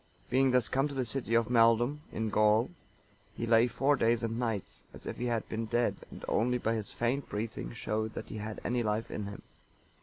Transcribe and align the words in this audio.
Being 0.31 0.49
thus 0.49 0.67
come 0.67 0.87
to 0.87 0.95
the 0.95 1.05
city 1.05 1.35
of 1.35 1.47
Maeldum,(926) 1.51 2.01
in 2.13 2.29
Gaul, 2.31 2.71
he 3.37 3.45
lay 3.45 3.67
four 3.67 3.95
days 3.95 4.23
and 4.23 4.39
nights, 4.39 4.81
as 4.95 5.05
if 5.05 5.17
he 5.17 5.25
had 5.27 5.47
been 5.47 5.67
dead, 5.67 5.95
and 6.09 6.25
only 6.27 6.57
by 6.57 6.73
his 6.73 6.89
faint 6.91 7.29
breathing 7.29 7.71
showed 7.71 8.13
that 8.13 8.29
he 8.29 8.37
had 8.37 8.59
any 8.65 8.81
life 8.81 9.11
in 9.11 9.27
him. 9.27 9.43